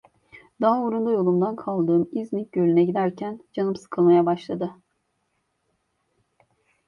[0.61, 4.71] Daha uğrunda yolumdan kaldığım İznik Gölü'ne giderken canım sıkılmaya başladı.